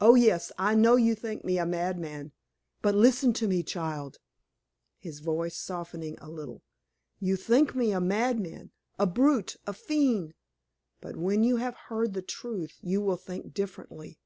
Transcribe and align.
Oh, 0.00 0.14
yes, 0.14 0.52
I 0.58 0.76
know 0.76 0.94
you 0.94 1.16
think 1.16 1.42
me 1.44 1.58
a 1.58 1.66
madman! 1.66 2.30
but 2.82 2.94
listen 2.94 3.32
to 3.32 3.48
me, 3.48 3.64
child" 3.64 4.18
his 4.96 5.18
voice 5.18 5.56
softening 5.56 6.16
a 6.20 6.30
little: 6.30 6.62
"You 7.18 7.34
think 7.34 7.74
me 7.74 7.90
a 7.90 8.00
madman 8.00 8.70
a 8.96 9.06
brute 9.06 9.56
a 9.66 9.72
fiend; 9.72 10.34
but 11.00 11.16
when 11.16 11.42
you 11.42 11.56
have 11.56 11.74
heard 11.88 12.14
the 12.14 12.22
truth 12.22 12.78
you 12.80 13.00
will 13.00 13.16
think 13.16 13.54
differently. 13.54 14.20